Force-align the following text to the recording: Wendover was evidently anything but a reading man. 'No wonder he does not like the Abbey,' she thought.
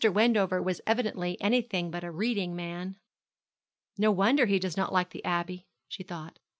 Wendover 0.09 0.59
was 0.63 0.81
evidently 0.87 1.39
anything 1.39 1.91
but 1.91 2.03
a 2.03 2.09
reading 2.09 2.55
man. 2.55 2.95
'No 3.99 4.09
wonder 4.09 4.47
he 4.47 4.57
does 4.57 4.75
not 4.75 4.91
like 4.91 5.11
the 5.11 5.23
Abbey,' 5.23 5.67
she 5.87 6.01
thought. 6.01 6.39